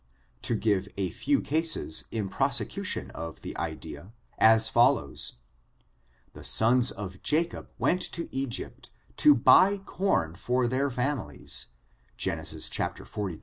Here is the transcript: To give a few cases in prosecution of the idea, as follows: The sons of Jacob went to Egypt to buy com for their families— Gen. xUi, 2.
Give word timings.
To 0.41 0.55
give 0.55 0.87
a 0.97 1.11
few 1.11 1.41
cases 1.41 2.05
in 2.09 2.27
prosecution 2.27 3.11
of 3.11 3.41
the 3.41 3.55
idea, 3.55 4.13
as 4.39 4.67
follows: 4.67 5.33
The 6.33 6.43
sons 6.43 6.89
of 6.89 7.21
Jacob 7.21 7.69
went 7.77 8.01
to 8.13 8.27
Egypt 8.35 8.89
to 9.17 9.35
buy 9.35 9.77
com 9.77 10.33
for 10.33 10.67
their 10.67 10.89
families— 10.89 11.67
Gen. 12.17 12.39
xUi, 12.39 12.95
2. 13.35 13.39